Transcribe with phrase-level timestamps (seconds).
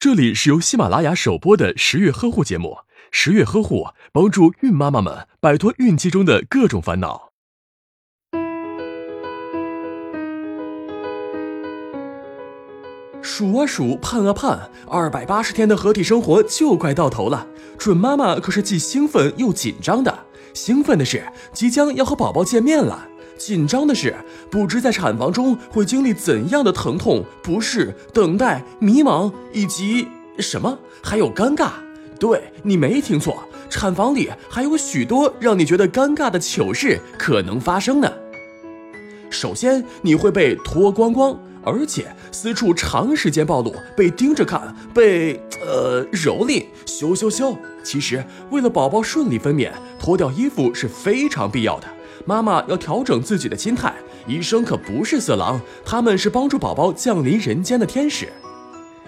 [0.00, 2.78] 这里是由喜马拉雅首播的十月呵护节目。
[3.10, 7.32] 十月呵护帮助孕妈妈们摆脱孕期中的各种烦恼。
[13.20, 17.48] 数啊数，盼啊盼，二百八十天的合体生活就快到头了。
[17.76, 20.26] 准妈妈可是既兴奋又紧张的。
[20.54, 23.08] 兴奋的是即将要和宝宝见面了。
[23.38, 24.14] 紧张的是，
[24.50, 30.08] 不知在产房中会经历怎样的疼痛、不适、等待、迷茫，以及
[30.38, 30.78] 什么？
[31.02, 31.70] 还有尴尬。
[32.18, 38.12] 对你没听错，产房里还有许多让你觉得尴尬的糗事可能发生呢。
[39.30, 47.56] 首先，你会被脱光光，而且私处长时间暴露，被盯着看，被呃蹂躏、羞羞羞。
[47.84, 51.86] 其实，为了宝宝顺利分娩，脱掉衣服是非常必要的。
[52.24, 53.92] 妈妈要调整自己的心态，
[54.26, 58.28] 医生可不是色狼，他们是帮助宝宝降临人间的天使。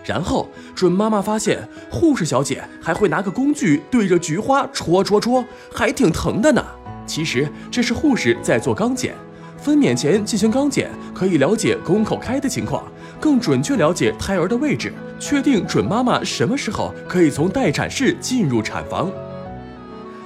[0.04, 6.64] 然后，准妈妈发现护士小姐还会拿个工具对着菊花戳戳戳，还挺疼的呢。
[7.06, 9.14] 其实这是护士在做肛检。
[9.58, 12.82] 分娩前进行肛检，可以了解宫口开的情况，
[13.20, 19.12] 更准确了解胎儿的位置，确定准妈妈什么时候可以从待产室进入产房。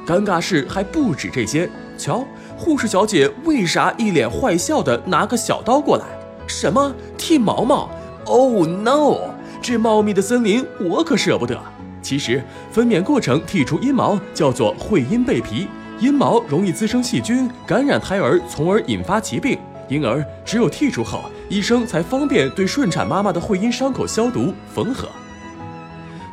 [0.06, 2.24] 尴尬事还不止这些，瞧。
[2.56, 6.04] 护士小姐为啥一脸坏笑的拿个小刀过来？
[6.46, 7.90] 什么剃毛毛
[8.26, 9.30] ？Oh no！
[9.62, 11.58] 这茂密的森林我可舍不得。
[12.02, 15.66] 其实分娩过程剔除阴毛叫做会阴备皮，
[15.98, 19.58] 阴毛容易滋生细菌，感染胎儿，从而引发疾病。
[19.88, 25.08] 因而只有剔除后，医生才方便对顺产妈妈的会阴伤口消毒缝合。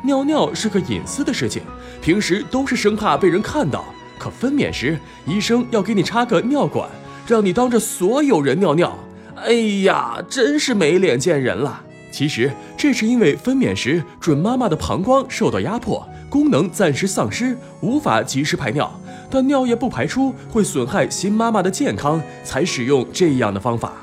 [0.04, 1.62] 尿尿是个隐私的事情，
[2.00, 3.84] 平时都是生怕被人看到。
[4.22, 6.88] 可分娩时，医生要给你插个尿管，
[7.26, 8.96] 让你当着所有人尿尿。
[9.34, 11.82] 哎呀，真是没脸见人了。
[12.12, 18.96] 其实这是因为分娩时准妈妈的膀胱受到压迫，功能暂时丧失，无法及时排尿，
[19.28, 23.94] 但尿液不排出会损害新妈妈的健康，才使用这样的方法。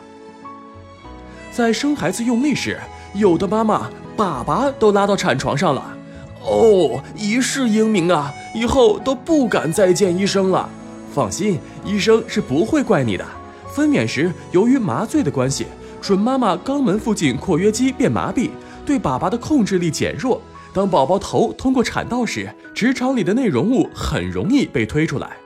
[1.50, 2.78] 在生孩子用力时，
[3.14, 5.96] 有的妈妈粑粑都拉到产床上了。
[6.44, 8.34] 哦，一世英名啊！
[8.56, 10.70] 以后都不敢再见医生了。
[11.14, 13.26] 放心，医生是不会怪你的。
[13.72, 15.68] 分娩时，由于麻醉的关系，
[16.02, 18.50] 准妈妈肛门附近括约肌变麻痹，
[18.86, 20.42] 对粑粑的控制力减弱。
[20.72, 25.38] 当宝宝头通过产道时，直肠里的内容物很容易被推出来。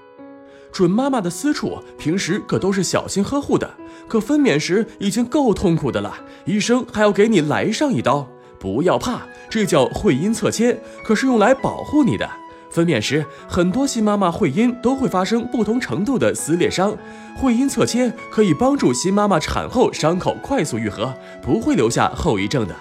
[0.72, 3.70] 准妈妈的私处平时可都是小心呵护的，
[4.08, 6.14] 可分娩时已经够痛苦的了，
[6.46, 8.28] 医生还要给你来上一刀。
[8.64, 12.30] 不要怕，这叫会阴侧切，可是用来保护你的。
[12.72, 16.98] 分娩时，很多新妈妈会阴都会发生不同程度的撕裂伤，
[17.36, 22.74] 会阴侧切可以帮助新妈妈产后伤口快速愈合，不会留下后遗症的。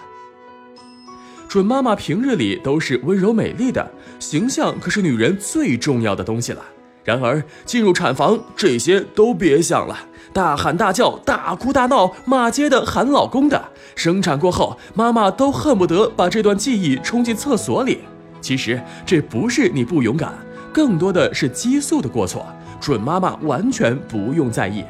[1.48, 3.90] 准妈妈平日里都是温柔美丽的，
[4.20, 6.62] 形象可是女人最重要的东西了。
[7.02, 9.98] 然而进入产房，这些都别想了。
[10.32, 13.62] 大喊大叫、大哭大闹、骂街的、喊老公的，
[13.94, 18.00] 生产过后，妈妈都恨不得把这段记忆冲进厕所里。
[18.40, 20.32] 其实这不是你不勇敢，
[20.72, 22.46] 更多的是激素的过错。
[22.80, 24.82] 准妈妈完全不用在意。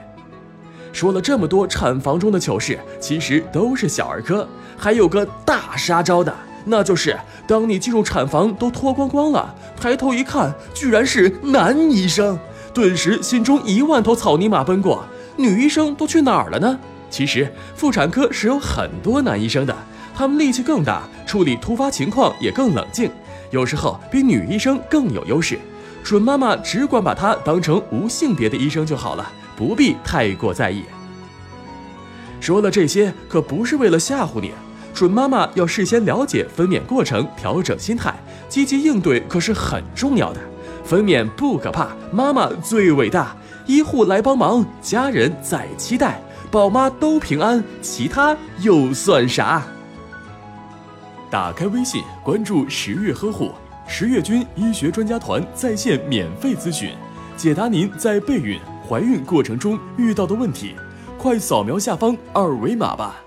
[0.93, 4.49] 说了这么多产房中的糗事，其实都是小儿科，
[4.79, 6.33] 还有个大杀招的。
[6.65, 12.39] 那就是当你进入产房都脱光光了，抬头一看，居然是男医生，
[12.73, 15.05] 顿时心中一万头草泥马奔过。
[15.37, 16.79] 女医生都去哪儿了呢？
[17.11, 19.77] 其实妇产科是有很多男医生的，
[20.15, 23.11] 他们力气更大，处理突发情况也更冷静，
[23.51, 25.59] 有时候比女医生更有优势。
[26.03, 30.83] 准妈妈只管把他当成无性别的医生就好了，不必太过在意。
[32.41, 34.53] 说了这些，可不是为了吓唬你。
[34.93, 38.15] 准妈妈要事先了解分娩过程，调整心态，
[38.49, 40.41] 积极应对，可是很重要的。
[40.85, 43.37] 分娩不可怕，妈妈最伟大，
[43.67, 49.63] 医护来帮忙，家人在期待，宝妈都平安，其他又算啥？
[51.31, 53.53] 打开微信，关注十月呵护，
[53.87, 56.91] 十月军医学专家团在线免费咨询，
[57.37, 60.75] 解答您在备孕、怀孕过程中遇到的问题，
[61.17, 63.23] 快扫描下方二维码吧。